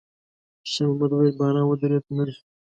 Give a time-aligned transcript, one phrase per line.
[0.71, 2.39] شېرمحمد وويل: «باران ودرېد، نه ځو؟»